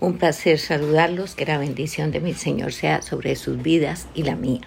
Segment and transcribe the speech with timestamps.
[0.00, 4.36] Un placer saludarlos, que la bendición de mi Señor sea sobre sus vidas y la
[4.36, 4.60] mía.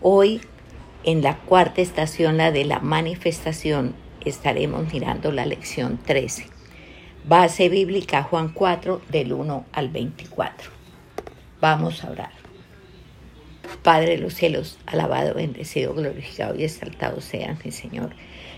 [0.00, 0.42] Hoy,
[1.02, 6.46] en la cuarta estación, la de la manifestación, estaremos mirando la lección 13.
[7.24, 10.70] Base bíblica Juan 4, del 1 al 24.
[11.60, 12.32] Vamos a orar.
[13.82, 18.14] Padre de los cielos, alabado, bendecido, glorificado y exaltado sean, mi Señor.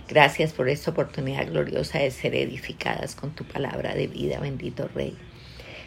[0.08, 5.16] Gracias por esta oportunidad gloriosa de ser edificadas con tu palabra de vida, bendito Rey.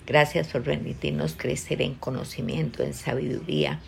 [0.10, 3.80] Gracias por permitirnos crecer en conocimiento, en sabiduría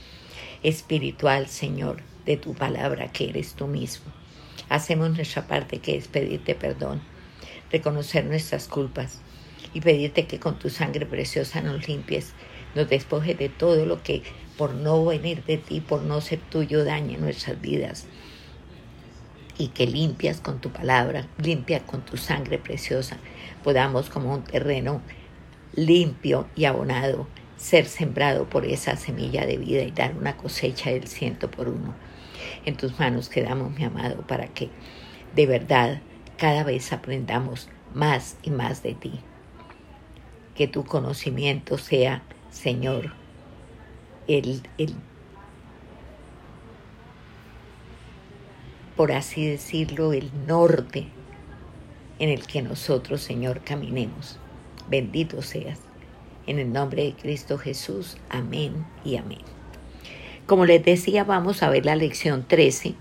[0.61, 4.05] espiritual, Señor, de tu palabra que eres tú mismo.
[4.69, 7.01] Hacemos nuestra parte que es pedirte perdón,
[7.71, 9.19] reconocer nuestras culpas
[9.73, 12.33] y pedirte que con tu sangre preciosa nos limpies,
[12.75, 14.21] nos despojes de todo lo que
[14.59, 18.05] por no venir de ti, por no ser tuyo, dañe nuestras vidas
[19.57, 23.17] y que limpias con tu palabra, limpia con tu sangre preciosa,
[23.63, 25.01] podamos como un terreno
[25.73, 31.07] limpio y abonado, ser sembrado por esa semilla de vida y dar una cosecha del
[31.07, 31.93] ciento por uno.
[32.65, 34.69] En tus manos quedamos, mi amado, para que
[35.35, 36.01] de verdad
[36.37, 39.19] cada vez aprendamos más y más de ti.
[40.55, 43.13] Que tu conocimiento sea, Señor,
[44.27, 44.95] el, el
[48.95, 51.07] por así decirlo, el norte
[52.19, 54.37] en el que nosotros, Señor, caminemos.
[54.91, 55.79] Bendito seas.
[56.47, 58.17] En el nombre de Cristo Jesús.
[58.29, 59.39] Amén y amén.
[60.45, 62.95] Como les decía, vamos a ver la lección 13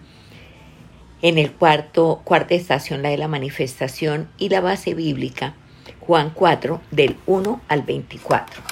[1.20, 5.54] en el cuarto, cuarta estación, la de la manifestación y la base bíblica,
[5.98, 8.62] Juan 4, del 1 al 24.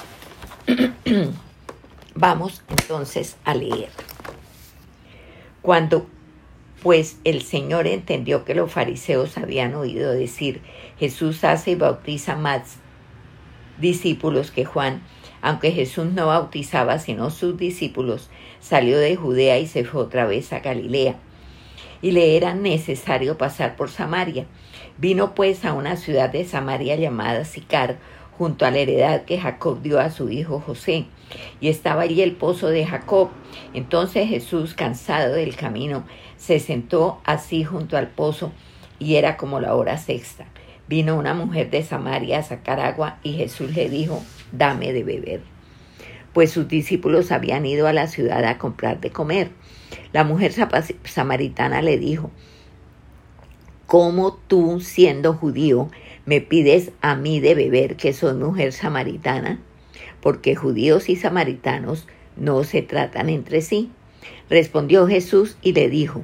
[2.15, 3.89] Vamos entonces a leer.
[5.61, 6.07] Cuando
[6.81, 10.61] pues el Señor entendió que los fariseos habían oído decir,
[10.97, 12.77] Jesús hace y bautiza más
[13.79, 15.01] discípulos que Juan,
[15.41, 20.51] aunque Jesús no bautizaba sino sus discípulos, salió de Judea y se fue otra vez
[20.53, 21.15] a Galilea.
[22.01, 24.45] Y le era necesario pasar por Samaria.
[24.97, 27.97] Vino pues a una ciudad de Samaria llamada Sicar,
[28.37, 31.05] junto a la heredad que Jacob dio a su hijo José.
[31.59, 33.29] Y estaba allí el pozo de Jacob.
[33.73, 36.05] Entonces Jesús, cansado del camino,
[36.37, 38.53] se sentó así junto al pozo,
[38.97, 40.45] y era como la hora sexta.
[40.89, 45.41] Vino una mujer de Samaria a sacar agua y Jesús le dijo, dame de beber.
[46.33, 49.51] Pues sus discípulos habían ido a la ciudad a comprar de comer.
[50.13, 50.51] La mujer
[51.03, 52.31] samaritana le dijo,
[53.85, 55.91] ¿cómo tú, siendo judío,
[56.25, 59.59] me pides a mí de beber que soy mujer samaritana?
[60.21, 63.91] Porque judíos y samaritanos no se tratan entre sí.
[64.49, 66.23] Respondió Jesús y le dijo,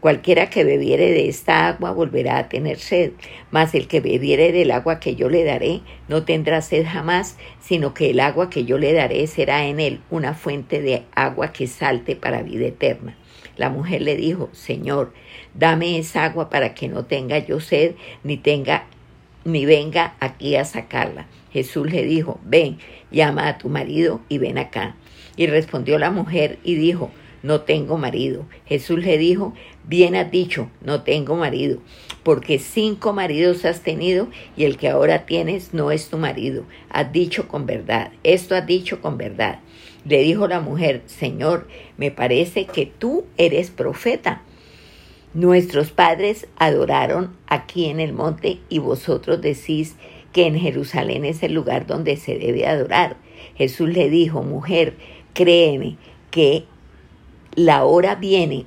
[0.00, 3.12] Cualquiera que bebiere de esta agua volverá a tener sed,
[3.50, 7.94] mas el que bebiere del agua que yo le daré no tendrá sed jamás, sino
[7.94, 11.66] que el agua que yo le daré será en él una fuente de agua que
[11.66, 13.16] salte para vida eterna.
[13.56, 15.12] La mujer le dijo, Señor,
[15.54, 18.86] dame esa agua para que no tenga yo sed, ni tenga
[19.44, 21.26] ni venga aquí a sacarla.
[21.52, 22.78] Jesús le dijo, ven,
[23.10, 24.94] llama a tu marido y ven acá.
[25.36, 27.10] Y respondió la mujer y dijo,
[27.42, 28.46] no tengo marido.
[28.66, 29.54] Jesús le dijo,
[29.88, 31.78] bien has dicho, no tengo marido,
[32.22, 36.64] porque cinco maridos has tenido y el que ahora tienes no es tu marido.
[36.90, 39.60] Has dicho con verdad, esto has dicho con verdad.
[40.04, 41.66] Le dijo la mujer, Señor,
[41.96, 44.42] me parece que tú eres profeta.
[45.34, 49.96] Nuestros padres adoraron aquí en el monte y vosotros decís
[50.32, 53.16] que en Jerusalén es el lugar donde se debe adorar.
[53.56, 54.94] Jesús le dijo, mujer,
[55.34, 55.96] créeme
[56.30, 56.64] que
[57.54, 58.66] la hora viene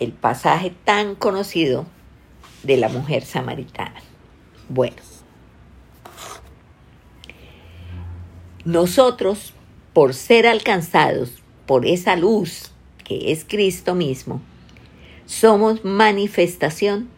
[0.00, 1.86] El pasaje tan conocido
[2.62, 4.00] de la mujer samaritana.
[4.68, 4.96] Bueno,
[8.64, 9.54] nosotros
[9.92, 12.72] por ser alcanzados por esa luz
[13.04, 14.42] que es Cristo mismo,
[15.24, 17.08] somos manifestación.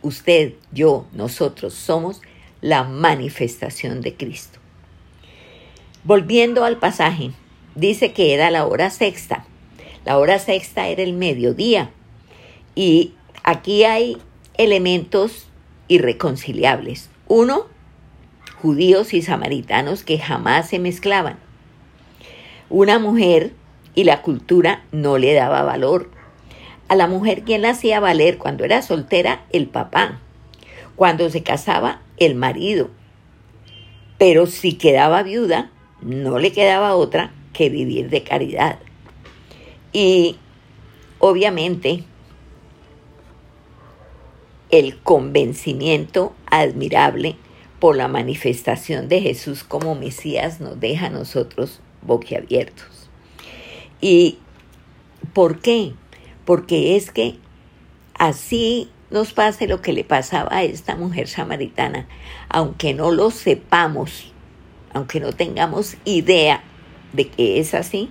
[0.00, 2.20] Usted, yo, nosotros somos
[2.60, 4.58] la manifestación de Cristo.
[6.04, 7.30] Volviendo al pasaje,
[7.74, 9.46] dice que era la hora sexta.
[10.04, 11.90] La hora sexta era el mediodía.
[12.74, 13.14] Y
[13.44, 14.18] aquí hay
[14.56, 15.48] elementos
[15.88, 17.10] irreconciliables.
[17.28, 17.66] Uno,
[18.60, 21.38] judíos y samaritanos que jamás se mezclaban.
[22.68, 23.52] Una mujer
[23.94, 26.10] y la cultura no le daba valor.
[26.88, 30.18] A la mujer quien la hacía valer cuando era soltera, el papá.
[30.96, 32.90] Cuando se casaba, el marido.
[34.18, 35.70] Pero si quedaba viuda,
[36.00, 38.78] no le quedaba otra que vivir de caridad.
[39.92, 40.36] Y
[41.18, 42.04] obviamente
[44.70, 47.36] el convencimiento admirable
[47.78, 53.10] por la manifestación de Jesús como Mesías nos deja a nosotros boquiabiertos.
[54.00, 54.38] ¿Y
[55.34, 55.92] por qué?
[56.44, 57.36] Porque es que
[58.14, 62.08] así nos pase lo que le pasaba a esta mujer samaritana,
[62.48, 64.32] aunque no lo sepamos,
[64.94, 66.64] aunque no tengamos idea
[67.12, 68.10] de que es así,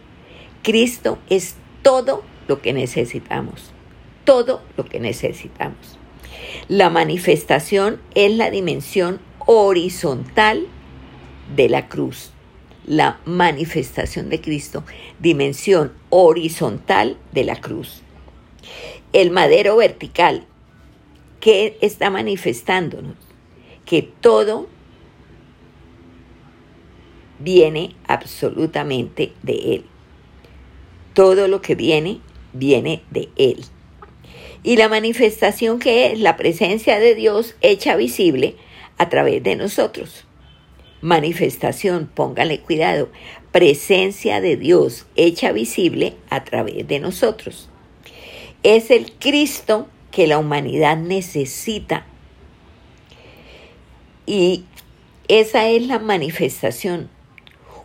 [0.61, 3.71] Cristo es todo lo que necesitamos,
[4.25, 5.97] todo lo que necesitamos.
[6.67, 10.67] La manifestación es la dimensión horizontal
[11.55, 12.31] de la cruz.
[12.85, 14.83] La manifestación de Cristo,
[15.19, 18.01] dimensión horizontal de la cruz.
[19.13, 20.45] El madero vertical,
[21.39, 23.15] que está manifestándonos?
[23.85, 24.67] Que todo
[27.39, 29.85] viene absolutamente de Él.
[31.13, 32.19] Todo lo que viene,
[32.53, 33.63] viene de Él.
[34.63, 38.55] Y la manifestación que es la presencia de Dios hecha visible
[38.97, 40.25] a través de nosotros.
[41.01, 43.09] Manifestación, póngale cuidado,
[43.51, 47.69] presencia de Dios hecha visible a través de nosotros.
[48.61, 52.05] Es el Cristo que la humanidad necesita.
[54.27, 54.65] Y
[55.27, 57.09] esa es la manifestación,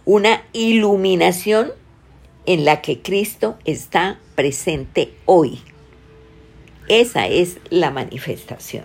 [0.05, 1.73] una iluminación
[2.47, 5.61] en la que Cristo está presente hoy.
[6.89, 8.85] Esa es la manifestación.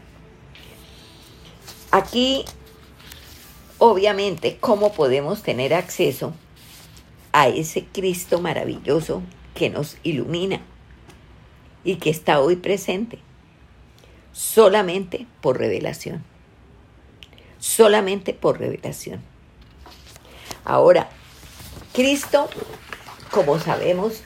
[1.92, 2.44] Aquí,
[3.78, 6.34] obviamente, ¿cómo podemos tener acceso
[7.32, 9.22] a ese Cristo maravilloso
[9.54, 10.62] que nos ilumina
[11.84, 13.20] y que está hoy presente?
[14.32, 16.24] Solamente por revelación.
[17.60, 19.22] Solamente por revelación.
[20.66, 21.10] Ahora,
[21.94, 22.50] Cristo,
[23.32, 24.22] como sabemos,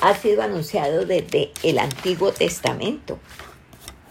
[0.00, 3.18] ha sido anunciado desde el Antiguo Testamento.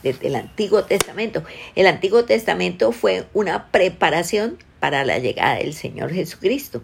[0.04, 1.44] Desde el Antiguo Testamento.
[1.74, 6.84] El Antiguo Testamento fue una preparación para la llegada del Señor Jesucristo,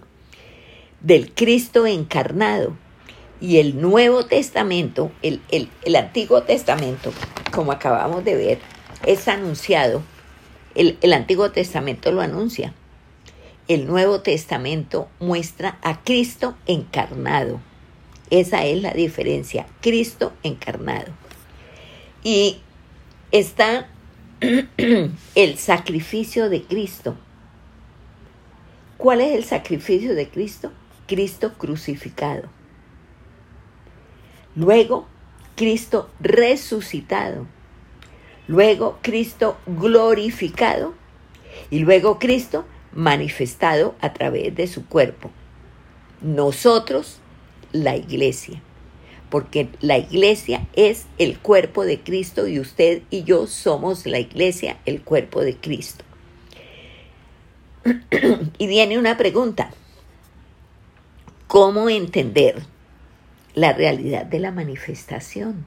[1.01, 2.75] del Cristo encarnado.
[3.39, 7.11] Y el Nuevo Testamento, el, el, Antiguo Testamento,
[7.51, 8.59] como acabamos de ver,
[9.05, 10.03] es anunciado.
[10.75, 12.73] El, el Antiguo Testamento lo anuncia.
[13.71, 17.61] El Nuevo Testamento muestra a Cristo encarnado
[18.31, 21.11] esa es la diferencia, Cristo encarnado.
[22.23, 22.61] Y
[23.31, 23.89] está
[25.35, 27.17] el sacrificio de Cristo.
[28.97, 30.71] ¿Cuál es el sacrificio de Cristo?
[31.07, 32.47] Cristo crucificado.
[34.55, 35.07] Luego,
[35.57, 37.47] Cristo resucitado.
[38.47, 40.93] Luego, Cristo glorificado.
[41.69, 42.63] Y luego, Cristo
[42.93, 45.31] manifestado a través de su cuerpo.
[46.21, 47.19] Nosotros
[47.71, 48.61] la iglesia,
[49.29, 54.77] porque la iglesia es el cuerpo de Cristo y usted y yo somos la iglesia,
[54.85, 56.03] el cuerpo de Cristo.
[58.57, 59.71] y viene una pregunta,
[61.47, 62.61] ¿cómo entender
[63.55, 65.65] la realidad de la manifestación?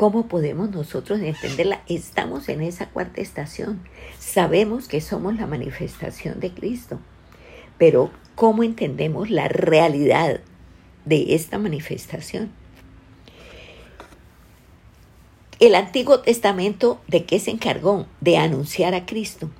[0.00, 1.82] ¿Cómo podemos nosotros entenderla?
[1.86, 3.82] Estamos en esa cuarta estación.
[4.18, 6.98] Sabemos que somos la manifestación de Cristo.
[7.76, 10.40] Pero ¿cómo entendemos la realidad
[11.04, 12.50] de esta manifestación.
[15.58, 18.06] El Antiguo Testamento de qué se encargó?
[18.22, 19.50] De anunciar a Cristo.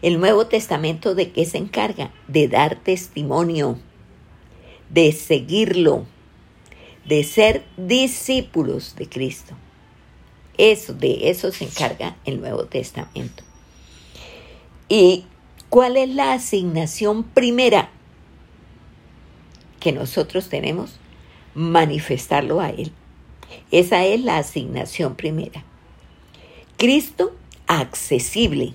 [0.00, 2.10] El Nuevo Testamento de qué se encarga?
[2.26, 3.78] De dar testimonio,
[4.88, 6.06] de seguirlo,
[7.04, 9.54] de ser discípulos de Cristo.
[10.58, 13.42] Eso, de eso se encarga el Nuevo Testamento.
[14.88, 15.24] ¿Y
[15.68, 17.90] cuál es la asignación primera
[19.82, 21.00] que nosotros tenemos,
[21.56, 22.92] manifestarlo a Él.
[23.72, 25.64] Esa es la asignación primera.
[26.78, 27.34] Cristo
[27.66, 28.74] accesible,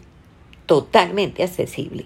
[0.66, 2.06] totalmente accesible.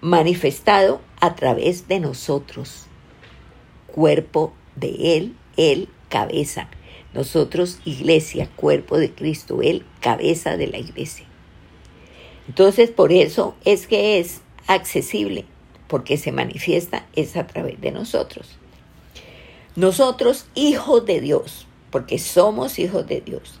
[0.00, 2.86] manifestado a través de nosotros,
[3.92, 6.68] cuerpo de Él, Él cabeza.
[7.14, 11.26] Nosotros, iglesia, cuerpo de Cristo, Él cabeza de la iglesia.
[12.48, 15.44] Entonces, por eso es que es accesible,
[15.88, 18.58] porque se manifiesta es a través de nosotros.
[19.76, 23.60] Nosotros, hijos de Dios, porque somos hijos de Dios,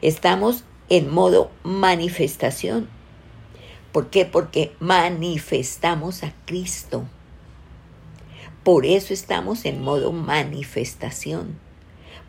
[0.00, 2.88] estamos en modo manifestación.
[3.92, 4.24] ¿Por qué?
[4.24, 7.04] Porque manifestamos a Cristo.
[8.64, 11.58] Por eso estamos en modo manifestación,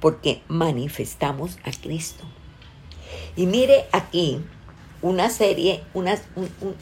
[0.02, 2.26] porque manifestamos a Cristo.
[3.38, 4.42] Y mire aquí
[5.02, 6.20] una serie, una,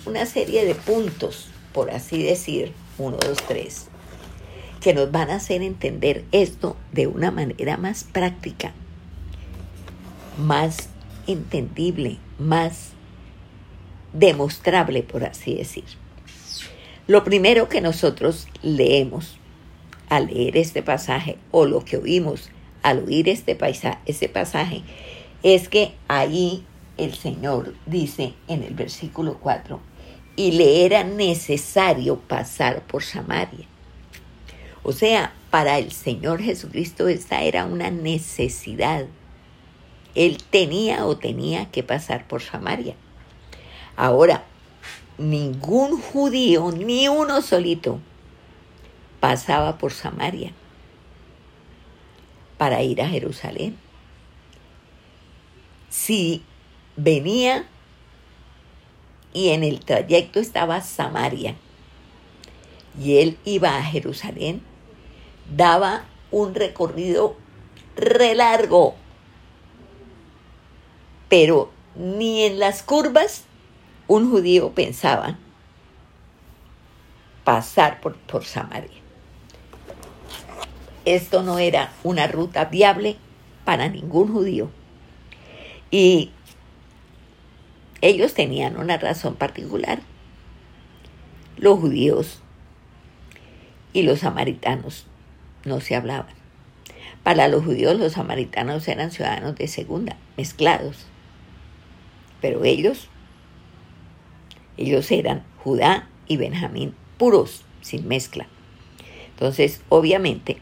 [0.08, 3.90] una serie de puntos, por así decir, uno, dos, tres,
[4.82, 8.74] que nos van a hacer entender esto de una manera más práctica,
[10.40, 10.90] más
[11.28, 12.90] entendible, más
[14.14, 15.86] demostrable, por así decir.
[17.06, 19.38] Lo primero que nosotros leemos
[20.16, 22.52] al leer este pasaje o lo que oímos
[22.84, 23.58] al oír este,
[24.06, 24.84] este pasaje
[25.42, 26.64] es que ahí
[26.98, 29.80] el Señor dice en el versículo 4,
[30.36, 33.66] y le era necesario pasar por Samaria.
[34.84, 39.06] O sea, para el Señor Jesucristo esta era una necesidad.
[40.14, 42.96] Él tenía o tenía que pasar por Samaria.
[43.96, 44.44] Ahora,
[45.18, 48.00] ningún judío, ni uno solito,
[49.24, 50.52] pasaba por Samaria
[52.58, 53.78] para ir a Jerusalén.
[55.88, 56.44] Si
[56.98, 57.66] venía
[59.32, 61.56] y en el trayecto estaba Samaria
[63.02, 64.62] y él iba a Jerusalén,
[65.56, 67.38] daba un recorrido
[67.96, 68.94] re largo,
[71.30, 73.46] pero ni en las curvas
[74.08, 75.38] un judío pensaba
[77.46, 79.03] pasar por, por Samaria.
[81.06, 83.18] Esto no era una ruta viable
[83.66, 84.70] para ningún judío.
[85.92, 86.32] Y
[88.02, 90.00] ellos tenían una razón particular.
[91.58, 92.42] Los judíos
[93.94, 95.06] y los samaritanos
[95.66, 96.34] no se hablaban.
[97.24, 101.06] Para los judíos los samaritanos eran ciudadanos de segunda, mezclados.
[102.42, 103.08] Pero ellos,
[104.78, 108.48] ellos eran Judá y Benjamín puros, sin mezcla.
[109.30, 110.58] Entonces, obviamente,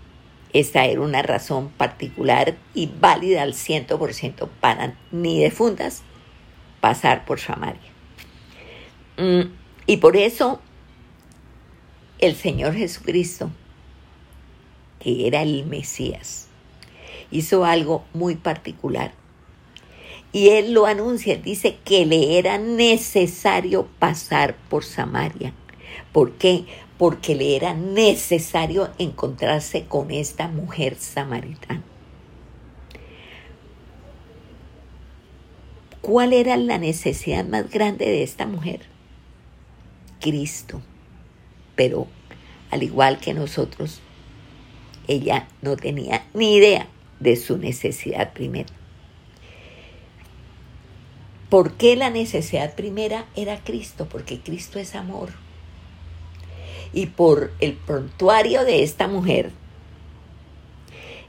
[0.54, 6.04] esta era una razón particular y válida al 100% para ni de fundas
[6.82, 7.92] pasar por Samaria.
[9.18, 9.54] Mm,
[9.88, 10.60] y por eso
[12.20, 13.52] el Señor Jesucristo,
[15.00, 16.48] que era el Mesías,
[17.32, 19.14] hizo algo muy particular.
[20.34, 25.54] Y él lo anuncia, dice que le era necesario pasar por Samaria.
[26.14, 26.66] ¿Por qué?
[27.02, 31.82] Porque le era necesario encontrarse con esta mujer samaritana.
[36.02, 38.82] ¿Cuál era la necesidad más grande de esta mujer?
[40.20, 40.80] Cristo.
[41.76, 42.06] Pero
[42.70, 44.00] al igual que nosotros,
[45.08, 46.88] ella no tenía ni idea
[47.20, 48.70] de su necesidad primera.
[51.50, 54.08] ¿Por qué la necesidad primera era Cristo?
[54.08, 55.32] Porque Cristo es amor.
[56.94, 59.52] Y por el prontuario de esta mujer,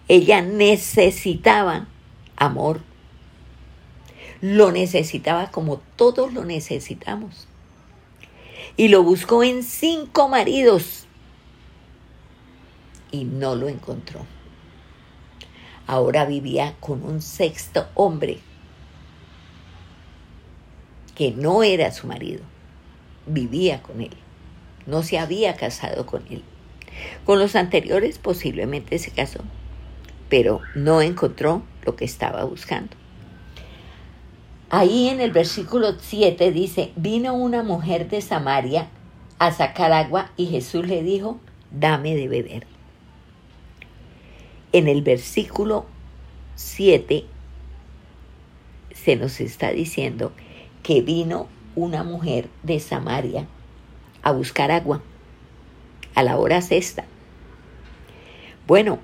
[0.08, 1.86] ella necesitaba
[2.36, 2.80] amor
[4.42, 7.46] lo necesitaba como todos lo necesitamos.
[8.76, 11.06] Y lo buscó en cinco maridos
[13.12, 14.26] y no lo encontró.
[15.86, 18.40] Ahora vivía con un sexto hombre
[21.14, 22.40] que no era su marido,
[23.26, 24.16] vivía con él,
[24.86, 26.42] no se había casado con él.
[27.24, 29.40] Con los anteriores posiblemente se casó,
[30.28, 32.96] pero no encontró lo que estaba buscando.
[34.70, 38.88] Ahí en el versículo 7 dice, vino una mujer de Samaria
[39.38, 41.38] a sacar agua y Jesús le dijo,
[41.70, 42.66] dame de beber.
[44.72, 45.84] En el versículo
[46.54, 47.26] 7
[48.94, 50.32] se nos está diciendo
[50.82, 53.46] que vino una mujer de Samaria
[54.22, 55.02] a buscar agua
[56.14, 57.04] a la hora sexta.
[58.66, 58.98] Bueno,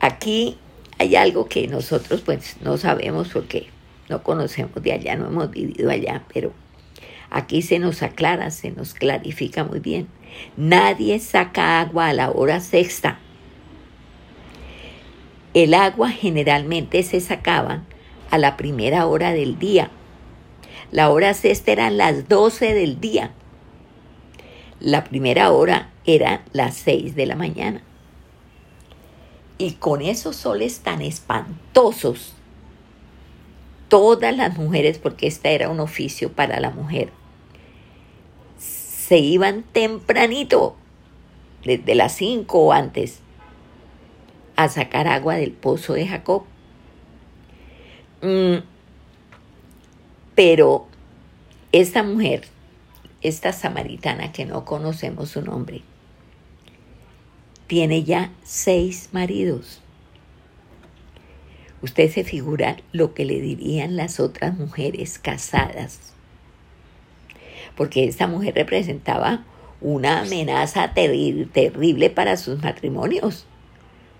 [0.00, 0.58] aquí
[0.98, 3.68] hay algo que nosotros pues no sabemos porque
[4.08, 6.52] no conocemos de allá, no hemos vivido allá, pero
[7.30, 10.08] aquí se nos aclara, se nos clarifica muy bien.
[10.56, 13.18] Nadie saca agua a la hora sexta.
[15.54, 17.82] El agua generalmente se sacaba
[18.30, 19.90] a la primera hora del día,
[20.92, 23.32] La hora sexta eran las 12 del día.
[24.78, 27.82] La primera hora era las 6 de la mañana.
[29.56, 32.34] Y con esos soles tan espantosos,
[33.88, 37.10] todas las mujeres, porque este era un oficio para la mujer,
[38.58, 40.76] se iban tempranito,
[41.64, 43.20] desde las 5 o antes,
[44.56, 46.42] a sacar agua del pozo de Jacob.
[48.20, 48.71] Mm,
[50.44, 50.88] pero
[51.70, 52.42] esta mujer,
[53.20, 55.82] esta samaritana que no conocemos su nombre,
[57.68, 59.80] tiene ya seis maridos.
[61.80, 66.12] Usted se figura lo que le dirían las otras mujeres casadas.
[67.76, 69.44] Porque esta mujer representaba
[69.80, 73.46] una amenaza terrible para sus matrimonios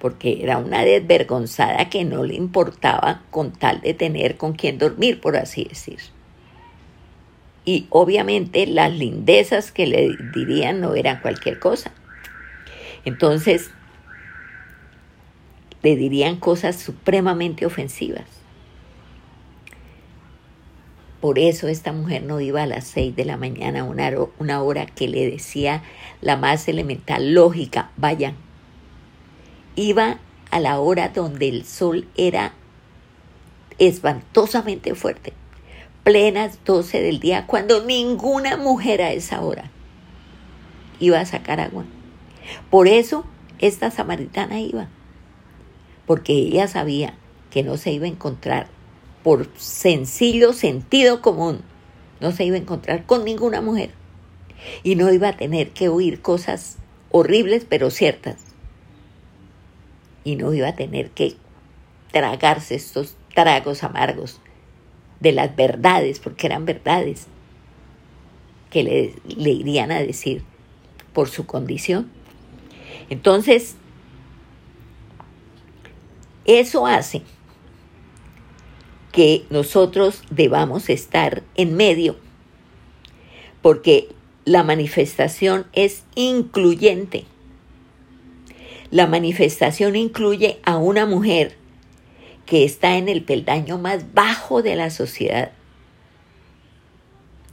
[0.03, 5.21] porque era una desvergonzada que no le importaba con tal de tener con quien dormir,
[5.21, 6.01] por así decir.
[7.65, 11.93] Y obviamente las lindezas que le dirían no eran cualquier cosa.
[13.05, 13.71] Entonces,
[15.85, 18.27] le dirían cosas supremamente ofensivas.
[21.21, 25.07] Por eso esta mujer no iba a las seis de la mañana, una, hora que
[25.07, 25.85] le decía
[26.21, 28.35] la más elemental lógica, vayan,
[29.77, 30.19] iba
[30.51, 32.53] a la hora donde el sol era
[33.79, 35.33] espantosamente fuerte,
[36.05, 39.71] plenas 12 del día, cuando ninguna mujer a esa hora
[41.01, 41.85] iba a sacar agua.
[42.71, 43.25] Por eso
[43.59, 44.89] esta samaritana iba,
[46.07, 47.15] porque ella sabía
[47.51, 48.67] que no se iba a encontrar
[49.23, 51.63] por sencillo sentido común,
[52.21, 53.91] no se iba a encontrar con ninguna mujer
[54.83, 56.77] y no iba a tener que oír cosas
[57.11, 58.52] horribles pero ciertas
[60.25, 61.37] y no iba a tener que
[62.11, 64.41] tragarse estos tragos amargos
[65.21, 67.27] de las verdades, porque eran verdades
[68.71, 70.43] que le, le irían a decir
[71.13, 72.11] por su condición.
[73.11, 73.77] Entonces,
[76.45, 77.23] eso hace
[79.13, 82.17] que nosotros debamos estar en medio,
[83.61, 84.09] porque
[84.45, 87.27] la manifestación es incluyente.
[88.93, 91.57] La manifestación incluye a una mujer
[92.45, 95.53] que está en el peldaño más bajo de la sociedad,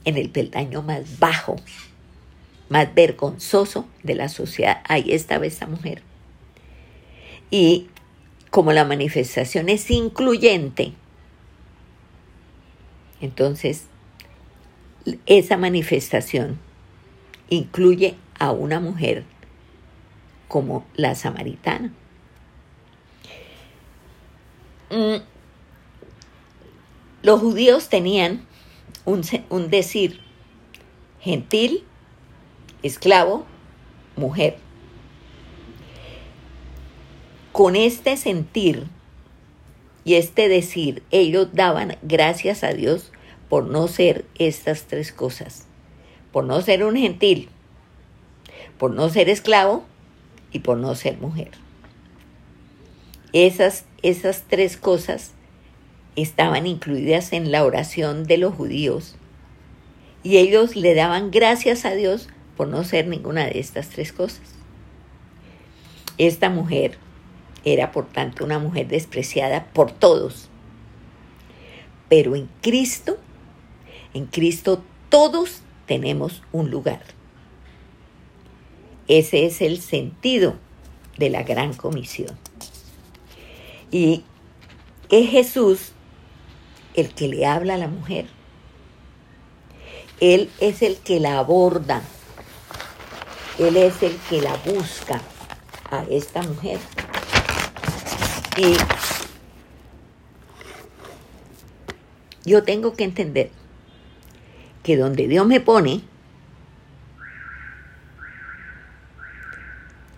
[0.04, 1.56] en el peldaño más bajo,
[2.68, 4.82] más vergonzoso de la sociedad.
[4.86, 6.02] Ahí estaba esta mujer.
[7.50, 7.88] Y
[8.50, 10.92] como la manifestación es incluyente,
[13.22, 13.86] entonces
[15.24, 16.58] esa manifestación
[17.48, 19.24] incluye a una mujer
[20.50, 21.92] como la samaritana.
[24.90, 25.22] Mm,
[27.22, 28.44] los judíos tenían
[29.04, 30.20] un, un decir
[31.20, 31.84] gentil,
[32.82, 33.46] esclavo,
[34.16, 34.58] mujer.
[37.52, 38.88] Con este sentir
[40.04, 43.12] y este decir, ellos daban gracias a Dios
[43.48, 45.68] por no ser estas tres cosas,
[46.32, 47.48] por no ser un gentil,
[48.78, 49.84] por no ser esclavo
[50.52, 51.50] y por no ser mujer.
[53.32, 55.32] Esas, esas tres cosas
[56.16, 59.16] estaban incluidas en la oración de los judíos
[60.22, 64.42] y ellos le daban gracias a Dios por no ser ninguna de estas tres cosas.
[66.18, 66.98] Esta mujer
[67.64, 70.48] era por tanto una mujer despreciada por todos,
[72.08, 73.18] pero en Cristo,
[74.12, 77.19] en Cristo todos tenemos un lugar.
[79.10, 80.54] Ese es el sentido
[81.18, 82.38] de la gran comisión.
[83.90, 84.22] Y
[85.08, 85.90] es Jesús
[86.94, 88.26] el que le habla a la mujer.
[90.20, 92.04] Él es el que la aborda.
[93.58, 95.20] Él es el que la busca
[95.90, 96.78] a esta mujer.
[98.56, 98.76] Y
[102.48, 103.50] yo tengo que entender
[104.84, 106.02] que donde Dios me pone,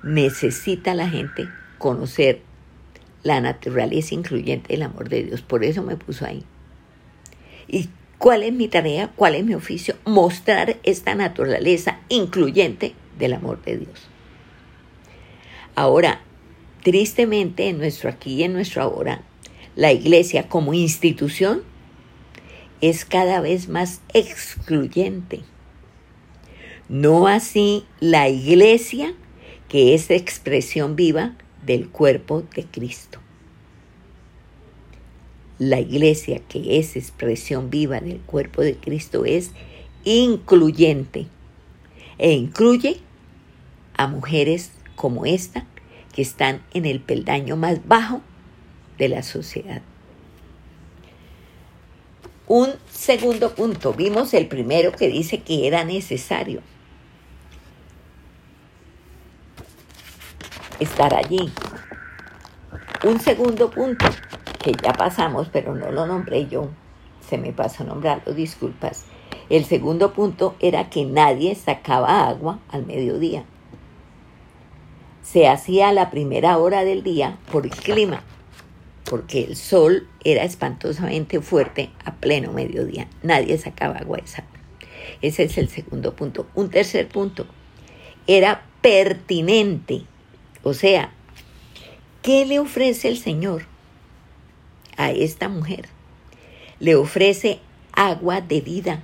[0.02, 2.40] necesita la gente conocer
[3.22, 5.42] la naturaleza incluyente del amor de Dios.
[5.42, 6.44] Por eso me puso ahí.
[7.68, 7.88] ¿Y
[8.18, 9.12] cuál es mi tarea?
[9.14, 9.94] ¿Cuál es mi oficio?
[10.04, 14.08] Mostrar esta naturaleza incluyente del amor de Dios.
[15.74, 16.20] Ahora,
[16.82, 19.22] tristemente en nuestro aquí y en nuestro ahora,
[19.76, 21.62] la iglesia como institución
[22.80, 25.40] es cada vez más excluyente.
[26.88, 29.14] No así la iglesia
[29.72, 33.18] que es expresión viva del cuerpo de Cristo.
[35.58, 39.52] la iglesia, que es expresión viva del cuerpo de Cristo, es
[40.04, 41.26] incluyente
[42.18, 42.98] e incluye
[43.96, 45.64] a mujeres como esta
[46.12, 48.20] que están en el peldaño más bajo
[48.98, 49.82] de la sociedad.
[52.48, 56.60] Un segundo punto, vimos el primero que dice que era necesario
[60.82, 61.52] estar allí.
[63.04, 64.06] Un segundo punto,
[64.62, 66.68] que ya pasamos, pero no lo nombré yo,
[67.28, 69.04] se me pasó nombrarlo, disculpas.
[69.48, 73.44] El segundo punto era que nadie sacaba agua al mediodía.
[75.22, 78.22] Se hacía a la primera hora del día por el clima,
[79.04, 83.08] porque el sol era espantosamente fuerte a pleno mediodía.
[83.22, 84.44] Nadie sacaba agua esa.
[85.20, 86.46] Ese es el segundo punto.
[86.54, 87.46] Un tercer punto,
[88.26, 90.02] era pertinente,
[90.62, 91.12] o sea,
[92.22, 93.66] ¿qué le ofrece el Señor
[94.96, 95.88] a esta mujer?
[96.78, 97.60] Le ofrece
[97.92, 99.02] agua de vida,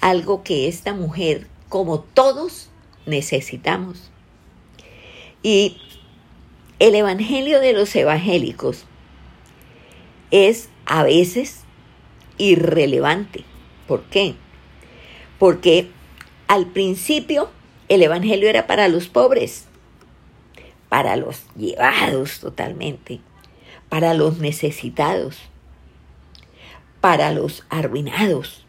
[0.00, 2.70] algo que esta mujer, como todos,
[3.06, 4.10] necesitamos.
[5.42, 5.78] Y
[6.78, 8.84] el Evangelio de los evangélicos
[10.30, 11.60] es a veces
[12.38, 13.44] irrelevante.
[13.86, 14.34] ¿Por qué?
[15.38, 15.90] Porque
[16.46, 17.50] al principio
[17.88, 19.66] el Evangelio era para los pobres,
[20.92, 23.20] para los llevados totalmente,
[23.88, 25.38] para los necesitados,
[27.00, 28.66] para los arruinados.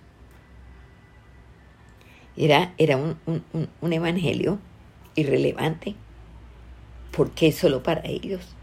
[2.37, 3.17] Era, era un,
[3.81, 4.57] un evangelio
[5.15, 5.95] irrelevante.
[7.11, 8.55] ¿Por qué solo para ellos?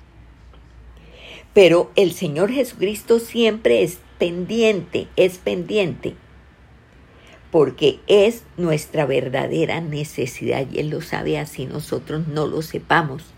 [1.52, 6.14] Pero el Señor Jesucristo siempre es pendiente, es pendiente,
[7.50, 13.34] porque es nuestra verdadera necesidad y Él lo sabe así nosotros no lo sepamos.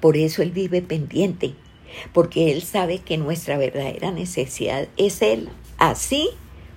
[0.00, 1.54] Por eso Él vive pendiente,
[2.12, 5.48] porque Él sabe que nuestra verdadera necesidad es Él.
[5.78, 6.30] Así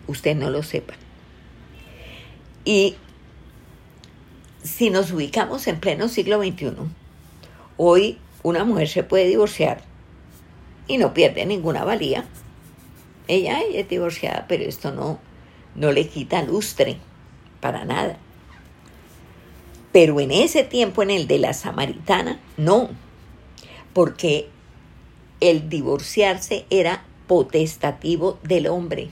[0.08, 0.94] usted no lo sepa.
[2.66, 2.96] Y
[4.64, 6.74] si nos ubicamos en pleno siglo XXI,
[7.78, 9.82] hoy una mujer se puede divorciar
[10.88, 12.26] y no pierde ninguna valía.
[13.28, 15.20] Ella, es divorciada, pero esto no,
[15.76, 16.98] no le quita lustre
[17.60, 18.18] para nada.
[19.92, 22.90] Pero en ese tiempo, en el de la samaritana, no,
[23.94, 24.50] porque
[25.40, 29.10] el divorciarse era potestativo del hombre.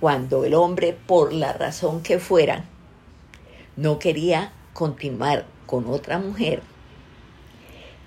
[0.00, 2.64] Cuando el hombre, por la razón que fuera,
[3.76, 6.62] no quería continuar con otra mujer,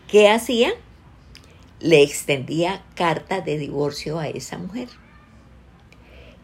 [0.07, 0.73] ¿qué hacía?
[1.83, 4.87] le extendía carta de divorcio a esa mujer.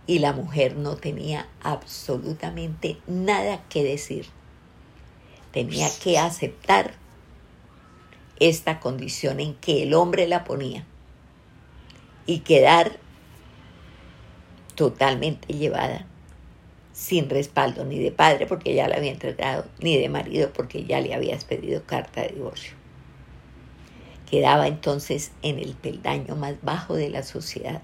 [0.06, 4.26] Y la mujer no tenía absolutamente nada que decir.
[5.52, 6.94] Tenía que aceptar
[8.40, 10.86] esta condición en que el hombre la ponía
[12.26, 13.00] y quedar
[14.76, 16.06] totalmente llevada,
[16.94, 21.02] sin respaldo ni de padre porque ya la había entregado, ni de marido porque ya
[21.02, 22.80] le habías pedido carta de divorcio
[24.30, 27.82] quedaba entonces en el peldaño más bajo de la sociedad,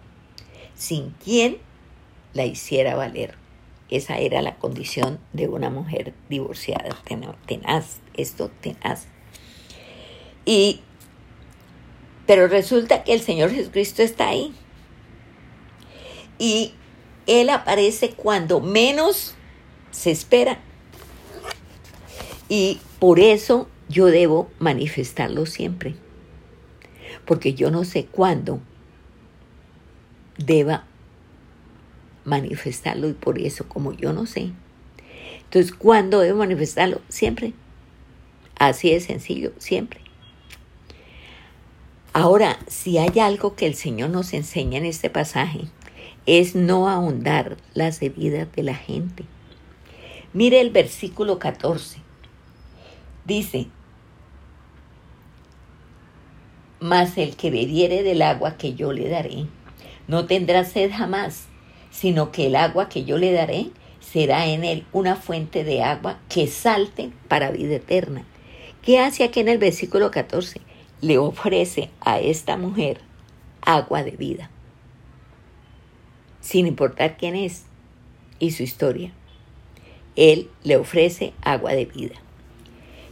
[0.75, 1.57] sin quien
[2.33, 3.35] la hiciera valer.
[3.89, 6.97] Esa era la condición de una mujer divorciada,
[7.45, 9.07] tenaz, esto tenaz.
[10.45, 10.81] Y,
[12.25, 14.53] pero resulta que el Señor Jesucristo está ahí.
[16.39, 16.73] Y
[17.27, 19.35] Él aparece cuando menos
[19.91, 20.59] se espera.
[22.49, 25.95] Y por eso yo debo manifestarlo siempre
[27.25, 28.59] porque yo no sé cuándo
[30.37, 30.85] deba
[32.25, 34.51] manifestarlo y por eso como yo no sé.
[35.43, 37.01] Entonces, ¿cuándo debo manifestarlo?
[37.07, 37.53] Siempre.
[38.57, 40.01] Así de sencillo, siempre.
[42.11, 45.61] Ahora, si hay algo que el Señor nos enseña en este pasaje,
[46.25, 49.25] es no ahondar las heridas de la gente.
[50.33, 51.99] Mire el versículo 14.
[53.25, 53.67] Dice,
[56.79, 59.47] mas el que bebiere del agua que yo le daré,
[60.07, 61.47] no tendrá sed jamás,
[61.95, 63.67] sino que el agua que yo le daré
[64.01, 68.25] será en él una fuente de agua que salte para vida eterna.
[68.81, 70.59] ¿Qué hace aquí en el versículo 14?
[70.99, 72.99] Le ofrece a esta mujer
[73.61, 74.51] agua de vida,
[76.41, 77.63] sin importar quién es
[78.39, 79.13] y su historia.
[80.17, 82.15] Él le ofrece agua de vida.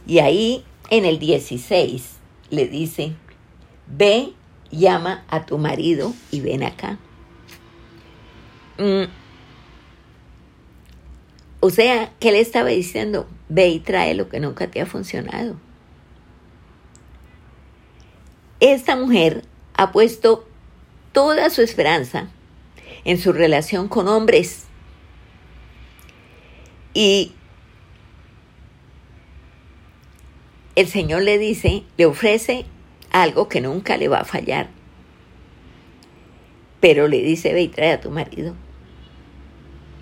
[0.06, 2.16] Y ahí en el 16
[2.50, 3.14] le dice,
[3.86, 4.32] ve,
[4.70, 6.98] llama a tu marido y ven acá.
[8.78, 9.04] Mm.
[11.60, 13.26] O sea, ¿qué le estaba diciendo?
[13.48, 15.56] Ve y trae lo que nunca te ha funcionado.
[18.60, 20.46] Esta mujer ha puesto
[21.12, 22.28] toda su esperanza
[23.04, 24.64] en su relación con hombres.
[26.92, 27.32] Y
[30.76, 32.66] el Señor le dice, le ofrece
[33.10, 34.68] algo que nunca le va a fallar.
[36.80, 38.54] Pero le dice, ve y trae a tu marido.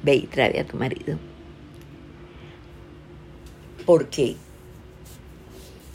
[0.03, 1.19] Ve y trae a tu marido.
[3.87, 4.37] Porque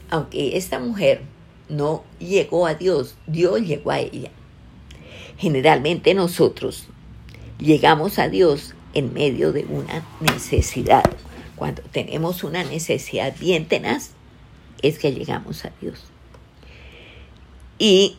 [0.09, 1.21] aunque esta mujer
[1.69, 4.31] no llegó a Dios, Dios llegó a ella.
[5.37, 6.87] Generalmente nosotros
[7.59, 11.03] llegamos a Dios en medio de una necesidad.
[11.55, 14.11] Cuando tenemos una necesidad bien tenaz,
[14.81, 16.05] es que llegamos a Dios.
[17.79, 18.17] Y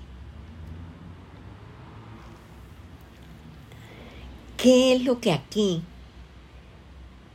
[4.58, 5.82] ¿qué es lo que aquí,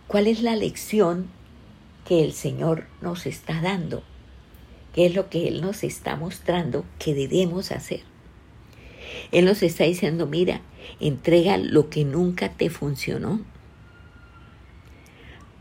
[0.08, 1.30] cuál es la lección
[2.06, 4.04] que el Señor nos está dando?
[4.94, 8.02] ¿Qué es lo que Él nos está mostrando que debemos hacer?
[9.32, 10.62] Él nos está diciendo, mira,
[11.00, 13.40] entrega lo que nunca te funcionó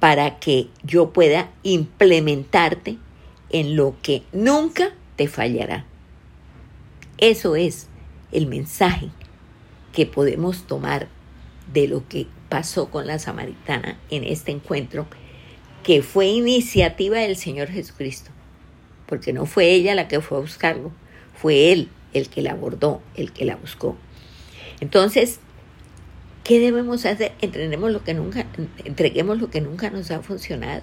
[0.01, 2.99] para que yo pueda implementarte
[3.51, 5.87] en lo que nunca te fallará.
[7.19, 7.87] Eso es
[8.33, 9.11] el mensaje
[9.93, 11.09] que podemos tomar
[11.73, 15.07] de lo que pasó con la samaritana en este encuentro,
[15.83, 18.31] que fue iniciativa del Señor Jesucristo,
[19.07, 20.93] porque no fue ella la que fue a buscarlo,
[21.35, 23.97] fue Él el que la abordó, el que la buscó.
[24.81, 25.41] Entonces,
[26.45, 27.33] ¿qué debemos hacer?
[27.41, 28.47] Entrenemos lo que nunca,
[28.85, 30.83] entreguemos lo que nunca nos ha funcionado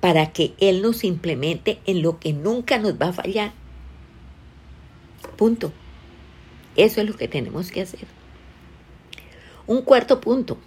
[0.00, 3.52] para que Él nos implemente en lo que nunca nos va a fallar.
[5.36, 5.72] Punto.
[6.76, 8.15] Eso es lo que tenemos que hacer.
[9.66, 10.58] Un cuarto punto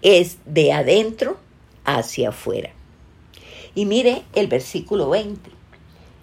[0.00, 1.36] es de adentro
[1.84, 2.70] hacia afuera.
[3.74, 5.50] Y mire el versículo 20.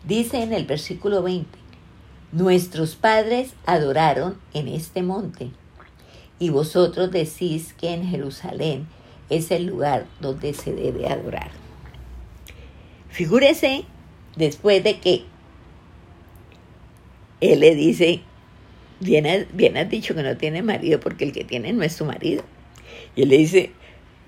[0.03, 1.47] Dice en el versículo 20,
[2.32, 5.51] nuestros padres adoraron en este monte,
[6.39, 8.88] y vosotros decís que en Jerusalén
[9.29, 11.51] es el lugar donde se debe adorar.
[13.10, 13.86] Figúrese
[14.36, 15.25] después de que
[17.41, 18.21] él le dice,
[19.00, 22.44] bien, has dicho que no tiene marido porque el que tiene no es su marido.
[23.16, 23.72] Y él le dice,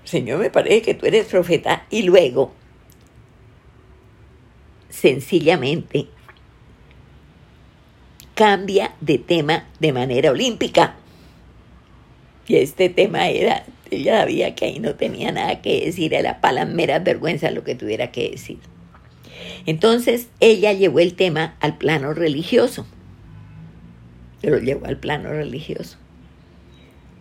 [0.04, 1.86] Señor, me parece que tú eres profeta.
[1.90, 2.52] Y luego,
[4.88, 6.06] sencillamente,
[8.34, 10.96] cambia de tema de manera olímpica.
[12.46, 16.64] Y este tema era, ella sabía que ahí no tenía nada que decir, era para
[16.64, 18.58] mera vergüenza lo que tuviera que decir.
[19.66, 22.86] Entonces ella llevó el tema al plano religioso,
[24.50, 25.98] lo llevó al plano religioso,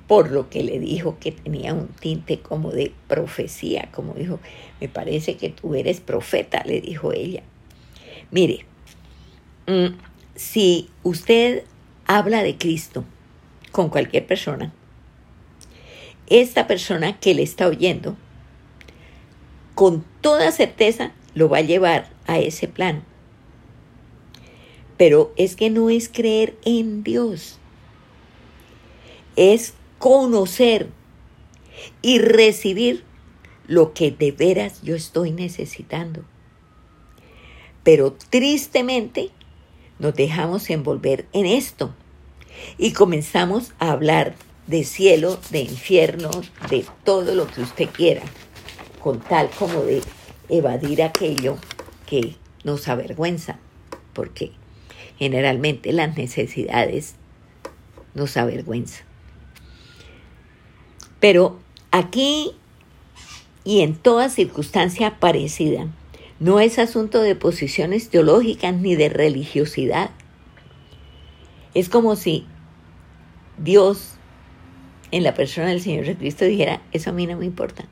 [0.07, 4.39] por lo que le dijo que tenía un tinte como de profecía, como dijo,
[4.79, 7.43] me parece que tú eres profeta, le dijo ella.
[8.31, 8.65] Mire,
[9.67, 9.95] mm,
[10.36, 11.63] si usted
[12.05, 13.05] habla de Cristo
[13.71, 14.73] con cualquier persona,
[16.27, 18.15] esta persona que le está oyendo,
[19.75, 23.03] con toda certeza lo va a llevar a ese plan.
[25.02, 27.58] Pero es que no es creer en Dios,
[29.36, 30.90] es conocer
[32.04, 33.04] y recibir
[33.66, 36.24] lo que de veras yo estoy necesitando.
[37.82, 39.32] Pero tristemente
[39.98, 41.96] nos dejamos envolver en esto
[42.78, 44.36] y comenzamos a hablar
[44.68, 46.30] de cielo, de infierno,
[46.70, 48.22] de todo lo que usted quiera,
[49.00, 50.04] con tal como de
[50.48, 51.58] evadir aquello
[52.06, 53.58] que nos avergüenza,
[54.14, 54.61] porque
[55.21, 57.13] generalmente las necesidades
[58.15, 59.05] nos avergüenzan.
[61.19, 61.60] Pero
[61.91, 62.53] aquí
[63.63, 65.88] y en toda circunstancia parecida,
[66.39, 70.10] no es asunto de posiciones teológicas ni de religiosidad.
[71.75, 72.47] Es como si
[73.60, 74.15] Dios
[75.12, 77.86] en la persona del Señor Jesucristo dijera, eso a mí no me importa.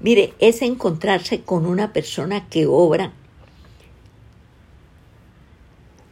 [0.00, 3.12] Mire, es encontrarse con una persona que obra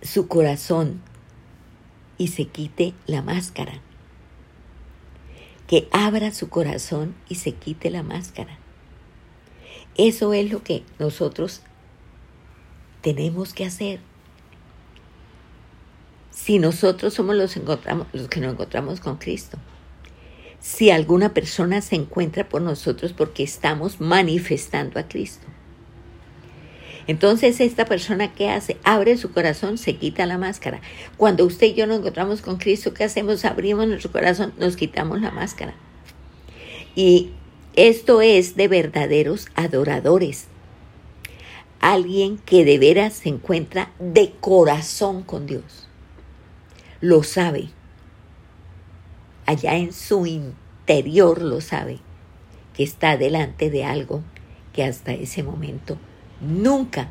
[0.07, 1.03] su corazón
[2.19, 3.81] y se quite la máscara.
[5.67, 8.59] Que abra su corazón y se quite la máscara.
[9.97, 11.63] Eso es lo que nosotros
[13.03, 14.01] tenemos que hacer.
[16.31, 17.57] Si nosotros somos los,
[18.13, 19.59] los que nos encontramos con Cristo
[20.67, 25.47] si alguna persona se encuentra por nosotros porque estamos manifestando a Cristo.
[27.07, 28.79] Entonces esta persona ¿qué hace?
[28.83, 30.81] Abre su corazón, se quita la máscara.
[31.17, 33.45] Cuando usted y yo nos encontramos con Cristo, ¿qué hacemos?
[33.45, 35.75] Abrimos nuestro corazón, nos quitamos la máscara.
[36.97, 37.31] Y
[37.77, 40.47] esto es de verdaderos adoradores.
[41.81, 45.89] Alguien que de veras se encuentra de corazón con Dios.
[47.01, 47.69] lo sabe.
[49.45, 51.99] Allá en su interior lo sabe,
[52.75, 54.23] que está delante de algo
[54.73, 55.99] que hasta ese momento
[56.41, 57.09] nunca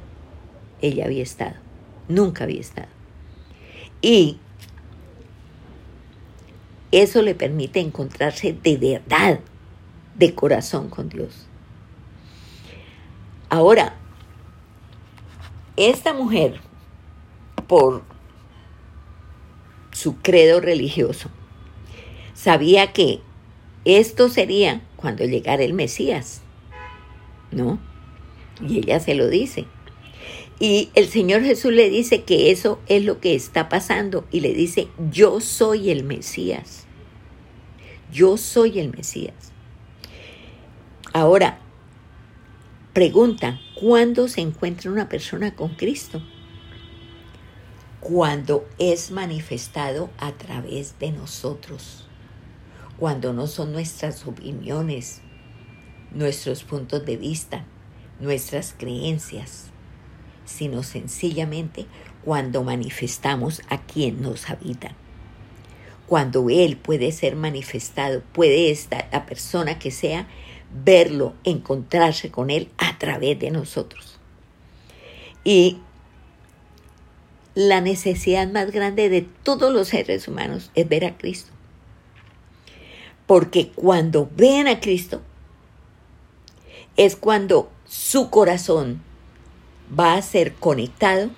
[0.81, 1.55] ella había estado,
[2.07, 2.87] nunca había estado.
[4.01, 4.37] Y
[6.91, 9.39] eso le permite encontrarse de verdad,
[10.15, 11.47] de corazón con Dios.
[13.49, 13.95] Ahora,
[15.75, 16.59] esta mujer,
[17.67, 18.03] por
[19.91, 21.29] su credo religioso,
[22.33, 23.21] sabía que
[23.85, 26.41] esto sería cuando llegara el Mesías,
[27.51, 27.79] ¿no?
[28.61, 29.65] Y ella se lo dice.
[30.59, 34.53] Y el Señor Jesús le dice que eso es lo que está pasando y le
[34.53, 36.85] dice, yo soy el Mesías.
[38.11, 39.51] Yo soy el Mesías.
[41.11, 41.59] Ahora,
[42.93, 46.21] pregunta, ¿cuándo se encuentra una persona con Cristo?
[47.99, 52.07] Cuando es manifestado a través de nosotros,
[52.97, 55.21] cuando no son nuestras opiniones,
[56.11, 57.65] nuestros puntos de vista,
[58.19, 59.65] nuestras creencias,
[60.45, 61.85] sino sencillamente
[62.23, 64.93] cuando manifestamos a quien nos habita.
[66.07, 70.27] Cuando Él puede ser manifestado, puede estar la persona que sea,
[70.83, 74.19] verlo, encontrarse con Él a través de nosotros.
[75.43, 75.79] Y
[77.55, 81.51] la necesidad más grande de todos los seres humanos es ver a Cristo.
[83.25, 85.21] Porque cuando ven a Cristo,
[86.97, 89.01] es cuando su corazón
[89.97, 91.29] va a ser conectado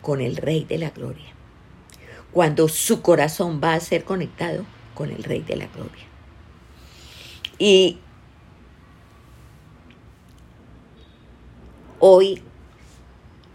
[0.00, 1.34] con el Rey de la Gloria.
[2.32, 6.06] Cuando su corazón va a ser conectado con el Rey de la Gloria.
[7.58, 7.98] Y
[11.98, 12.42] hoy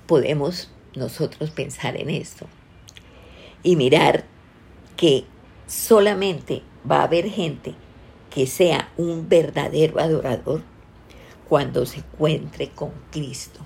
[0.06, 2.46] podemos nosotros pensar en esto
[3.64, 4.26] y mirar
[4.98, 5.26] que
[5.66, 7.74] solamente va a haber gente
[8.30, 10.71] que sea un verdadero adorador
[11.52, 13.60] cuando se encuentre con Cristo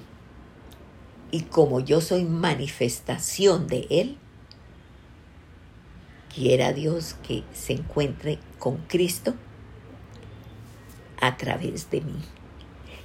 [1.30, 4.18] y como yo soy manifestación de Él,
[6.34, 9.36] quiera Dios que se encuentre con Cristo
[11.22, 12.16] a través de mí,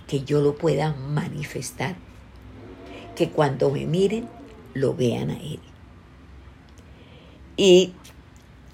[0.06, 1.96] que yo lo pueda manifestar,
[3.14, 4.30] que cuando me miren
[4.72, 5.60] lo vean a Él.
[7.58, 7.92] Y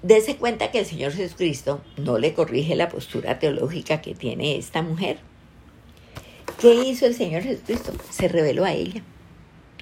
[0.03, 4.81] dése cuenta que el Señor Jesucristo no le corrige la postura teológica que tiene esta
[4.81, 5.19] mujer.
[6.59, 7.93] ¿Qué hizo el Señor Jesucristo?
[8.09, 9.03] Se reveló a ella.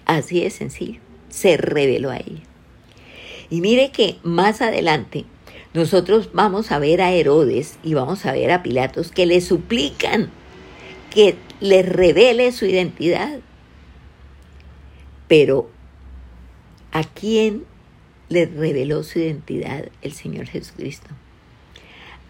[0.06, 1.00] Así de sencillo.
[1.30, 2.44] Se reveló a ella.
[3.50, 5.26] Y mire que más adelante
[5.74, 10.32] nosotros vamos a ver a Herodes y vamos a ver a Pilatos que le suplican
[11.10, 13.40] que le revele su identidad.
[15.28, 15.70] Pero
[16.92, 17.66] ¿a quién
[18.30, 21.10] le reveló su identidad el Señor Jesucristo?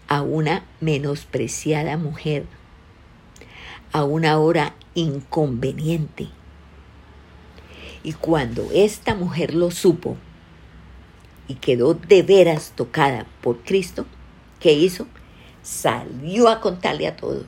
[0.08, 2.46] A una menospreciada mujer,
[3.96, 6.28] a una hora inconveniente,
[8.04, 10.18] y cuando esta mujer lo supo
[11.48, 14.04] y quedó de veras tocada por Cristo,
[14.60, 15.06] ¿qué hizo?
[15.62, 17.46] Salió a contarle a todos.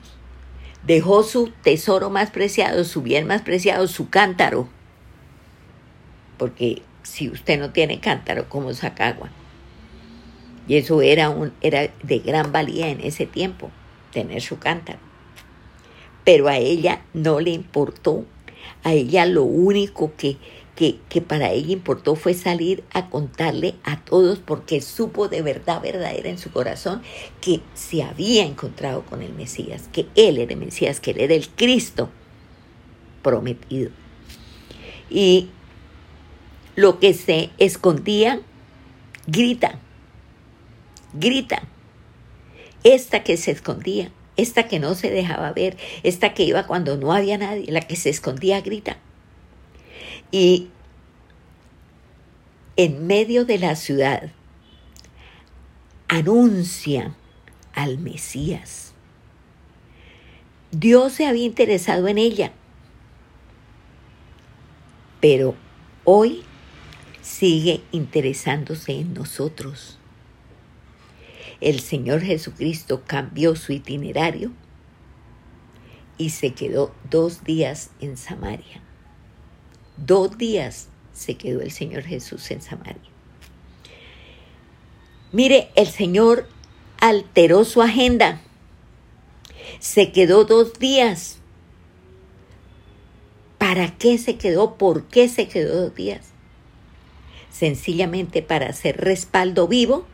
[0.87, 4.71] Dejó su tesoro más preciado, su bien más preciado, su cántaro.
[6.39, 9.29] Porque si usted no tiene cántaro, ¿cómo saca agua?
[10.67, 13.71] Y eso era, un, era de gran valía en ese tiempo,
[14.13, 15.08] tener su cántaro.
[16.29, 18.27] Pero a ella no le importó
[18.85, 20.37] a ella lo único que,
[20.77, 25.81] que, que, para ella importó fue salir a contarle a todos porque supo de verdad
[25.81, 27.01] verdadera en su corazón
[27.41, 31.33] que se había encontrado con el Mesías, que Él era el Mesías, que Él era
[31.33, 32.11] el Cristo
[33.23, 33.91] prometido.
[35.09, 35.49] Y
[36.77, 38.43] lo que se escondía,
[39.27, 39.79] grita,
[41.15, 41.63] grita.
[42.85, 47.13] Esta que se escondía esta que no se dejaba ver, esta que iba cuando no
[47.13, 48.97] había nadie, la que se escondía grita.
[50.31, 50.69] Y
[52.77, 54.31] en medio de la ciudad
[56.07, 57.15] anuncia
[57.75, 58.95] al Mesías.
[60.71, 62.53] Dios se había interesado en ella,
[65.21, 65.57] pero
[66.05, 66.45] hoy
[67.23, 69.99] sigue interesándose en nosotros
[71.61, 74.53] el Señor Jesucristo cambió su itinerario
[76.17, 78.83] y se quedó dos días en Samaria.
[79.97, 83.11] Dos días se quedó el Señor Jesús en Samaria.
[85.33, 86.49] Mire, el Señor
[87.01, 88.41] alteró su agenda.
[89.79, 91.39] Se quedó dos días.
[93.59, 94.77] ¿Para qué se quedó?
[94.77, 96.33] ¿Por qué se quedó dos días?
[97.59, 100.07] sencillamente para ser respaldo vivo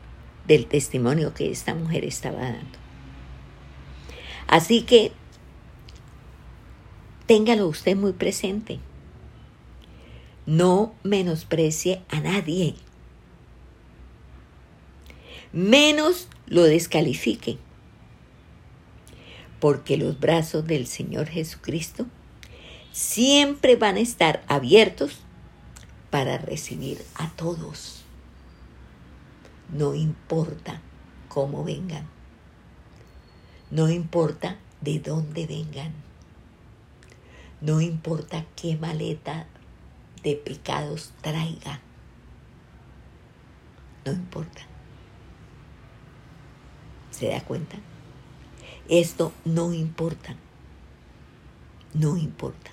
[0.47, 2.79] del testimonio que esta mujer estaba dando.
[4.47, 5.13] Así que
[7.27, 8.79] téngalo usted muy presente.
[10.47, 12.75] No menosprecie a nadie.
[15.53, 17.59] Menos lo descalifique.
[19.61, 22.07] Porque los brazos del Señor Jesucristo
[22.93, 25.21] siempre van a estar abiertos
[26.11, 27.94] para recibir a todos.
[29.73, 30.81] No importa
[31.29, 32.07] cómo vengan.
[33.71, 35.93] No importa de dónde vengan.
[37.61, 39.47] No importa qué maleta
[40.23, 41.81] de pecados traiga.
[44.05, 44.63] No importa.
[47.11, 47.79] ¿Se da cuenta?
[48.89, 50.37] Esto no importa.
[51.95, 52.71] No importa.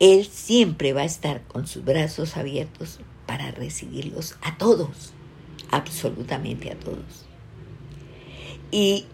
[0.00, 5.12] Él siempre va a estar con sus brazos abiertos para recibirlos a todos,
[5.70, 7.26] absolutamente a todos.
[8.70, 9.06] Y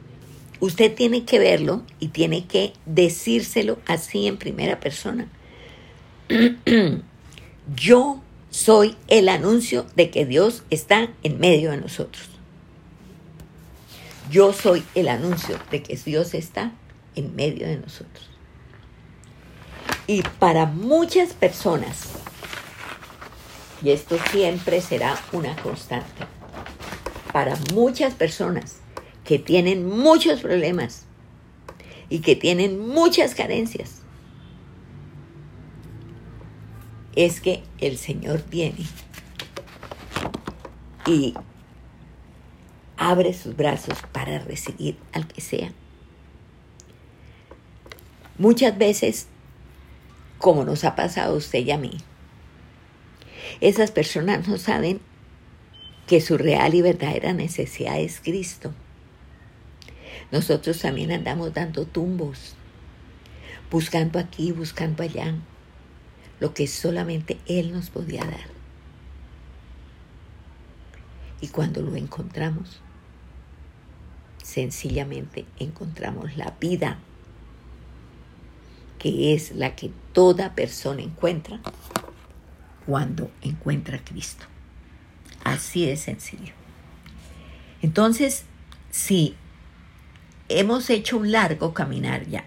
[0.60, 5.28] usted tiene que verlo y tiene que decírselo así en primera persona.
[7.76, 12.28] Yo soy el anuncio de que Dios está en medio de nosotros.
[14.30, 16.72] Yo soy el anuncio de que Dios está
[17.16, 18.30] en medio de nosotros.
[20.06, 22.10] Y para muchas personas,
[23.82, 26.24] y esto siempre será una constante,
[27.32, 28.76] para muchas personas
[29.24, 31.04] que tienen muchos problemas
[32.08, 34.02] y que tienen muchas carencias,
[37.14, 38.86] es que el Señor viene
[41.06, 41.34] y
[42.96, 45.72] abre sus brazos para recibir al que sea.
[48.38, 49.26] Muchas veces
[50.40, 51.98] como nos ha pasado a usted y a mí.
[53.60, 55.00] Esas personas no saben
[56.06, 58.72] que su real y verdadera necesidad es Cristo.
[60.32, 62.54] Nosotros también andamos dando tumbos,
[63.70, 65.34] buscando aquí, buscando allá,
[66.40, 68.60] lo que solamente Él nos podía dar.
[71.40, 72.80] Y cuando lo encontramos,
[74.42, 76.98] sencillamente encontramos la vida
[79.00, 81.60] que es la que toda persona encuentra
[82.86, 84.46] cuando encuentra a Cristo.
[85.44, 86.52] Así de sencillo.
[87.82, 88.44] Entonces,
[88.90, 89.34] si
[90.48, 92.44] hemos hecho un largo caminar ya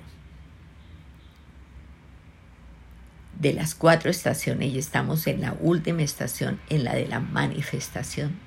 [3.39, 8.37] de las cuatro estaciones y estamos en la última estación, en la de la manifestación,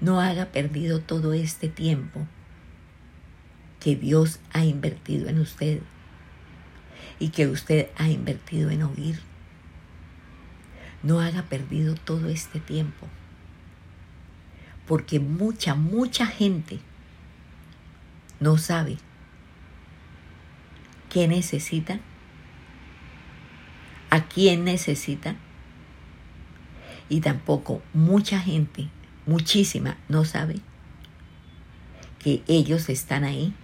[0.00, 2.26] no haga perdido todo este tiempo
[3.80, 5.80] que Dios ha invertido en usted
[7.18, 9.20] y que usted ha invertido en oír.
[11.06, 13.06] No haga perdido todo este tiempo,
[14.88, 16.80] porque mucha, mucha gente
[18.40, 18.98] no sabe
[21.08, 22.00] qué necesita,
[24.10, 25.36] a quién necesita,
[27.08, 28.88] y tampoco mucha gente,
[29.26, 30.56] muchísima, no sabe
[32.18, 33.54] que ellos están ahí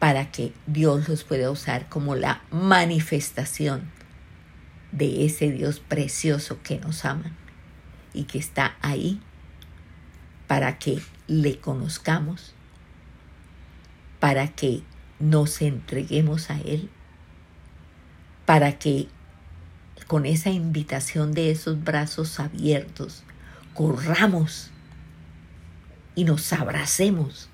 [0.00, 3.88] para que Dios los pueda usar como la manifestación
[4.94, 7.32] de ese Dios precioso que nos ama
[8.12, 9.20] y que está ahí
[10.46, 12.54] para que le conozcamos,
[14.20, 14.82] para que
[15.18, 16.88] nos entreguemos a Él,
[18.46, 19.08] para que
[20.06, 23.24] con esa invitación de esos brazos abiertos
[23.72, 24.70] corramos
[26.14, 27.48] y nos abracemos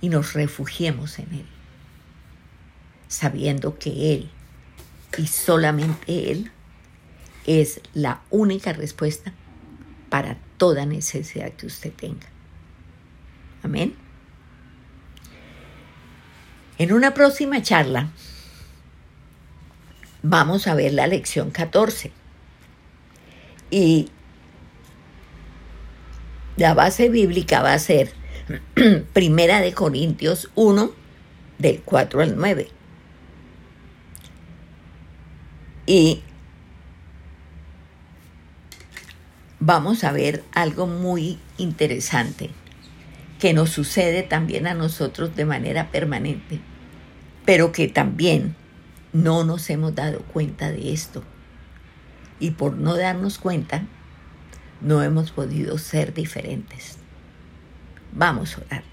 [0.00, 1.46] y nos refugiemos en Él
[3.14, 4.30] sabiendo que Él
[5.18, 6.50] y solamente Él
[7.46, 9.32] es la única respuesta
[10.08, 12.26] para toda necesidad que usted tenga.
[13.62, 13.94] Amén.
[16.78, 18.08] En una próxima charla
[20.22, 22.10] vamos a ver la lección 14
[23.70, 24.08] y
[26.56, 28.12] la base bíblica va a ser
[29.12, 30.92] Primera de Corintios 1
[31.58, 32.68] del 4 al 9.
[35.86, 36.22] Y
[39.60, 42.50] vamos a ver algo muy interesante
[43.38, 46.60] que nos sucede también a nosotros de manera permanente,
[47.44, 48.56] pero que también
[49.12, 51.22] no nos hemos dado cuenta de esto.
[52.40, 53.86] Y por no darnos cuenta,
[54.80, 56.98] no hemos podido ser diferentes.
[58.12, 58.84] Vamos a orar.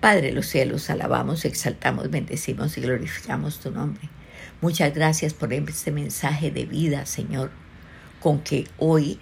[0.00, 4.08] Padre de los cielos, alabamos, exaltamos, bendecimos y glorificamos tu nombre.
[4.60, 7.50] Muchas gracias por este mensaje de vida, Señor.
[8.20, 9.18] con que hoy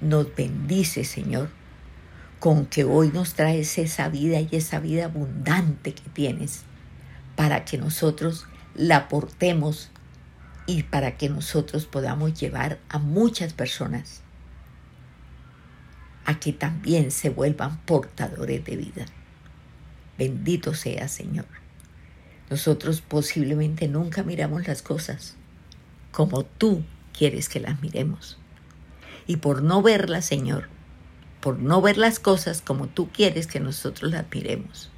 [0.00, 1.50] nos bendice, Señor,
[2.38, 6.62] con que hoy nos traes esa vida y esa vida abundante que tienes,
[7.34, 8.46] para que nosotros
[8.76, 9.90] la aportemos
[10.66, 14.22] y para que nosotros podamos llevar a muchas personas
[16.26, 19.06] a que también se vuelvan portadores de vida.
[20.18, 21.46] Bendito sea, Señor.
[22.50, 25.36] Nosotros posiblemente nunca miramos las cosas
[26.12, 28.38] como tú quieres que las miremos.
[29.26, 30.68] Y por no verlas, Señor,
[31.40, 34.90] por no ver las cosas como tú quieres que nosotros las miremos,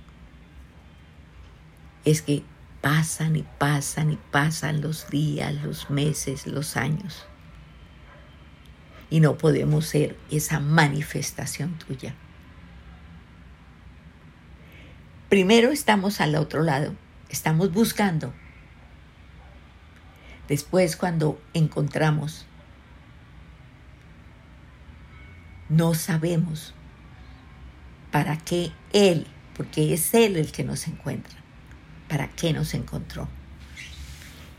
[2.05, 2.43] es que
[2.81, 7.27] pasan y pasan y pasan los días, los meses, los años.
[9.11, 12.15] Y no podemos ser esa manifestación tuya.
[15.29, 16.95] Primero estamos al otro lado,
[17.29, 18.33] estamos buscando.
[20.49, 22.47] Después cuando encontramos,
[25.69, 26.75] no sabemos
[28.11, 29.27] para qué Él,
[29.57, 31.39] porque es Él el que nos encuentra
[32.09, 33.29] para qué nos encontró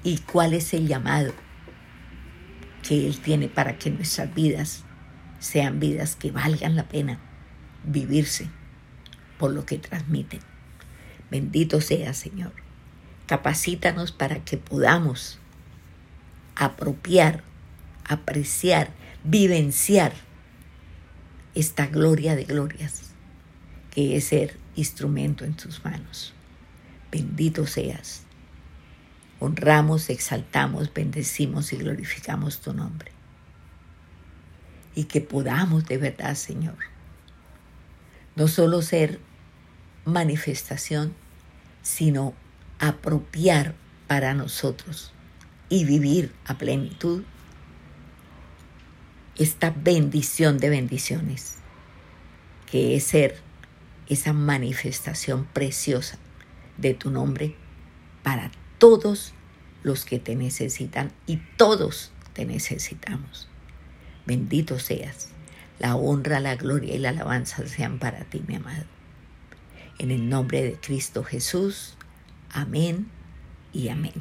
[0.04, 1.34] y cuál es el llamado
[2.88, 4.84] que Él tiene para que nuestras vidas
[5.40, 7.20] sean vidas que valgan la pena
[7.84, 8.50] vivirse
[9.38, 10.42] por lo que transmiten.
[11.30, 12.54] Bendito sea, Señor.
[13.26, 15.40] Capacítanos para que podamos
[16.56, 17.44] apropiar,
[18.06, 18.92] apreciar,
[19.24, 20.14] vivenciar
[21.56, 23.12] esta gloria de glorias
[23.92, 26.34] que es ser instrumento en tus manos
[27.12, 28.24] bendito seas.
[29.40, 33.12] Honramos, exaltamos, bendecimos y glorificamos tu nombre.
[34.96, 36.78] Y que podamos de verdad, Señor,
[38.36, 39.20] no solo ser
[40.12, 41.14] manifestación,
[41.82, 42.34] sino
[42.80, 43.76] apropiar
[44.08, 45.14] para nosotros
[45.70, 47.24] y vivir a plenitud
[49.38, 51.58] esta bendición de bendiciones,
[52.70, 53.38] que es ser
[54.08, 56.18] esa manifestación preciosa
[56.78, 57.56] de tu nombre
[58.24, 59.34] para todos
[59.84, 63.48] los que te necesitan y todos te necesitamos.
[64.26, 65.30] Bendito seas.
[65.80, 68.99] La honra, la gloria y la alabanza sean para ti, mi amado.
[70.00, 71.96] En el nombre de Cristo Jesús.
[72.50, 73.08] Amén
[73.74, 74.14] y amén.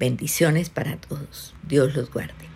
[0.00, 1.54] Bendiciones para todos.
[1.62, 2.55] Dios los guarde.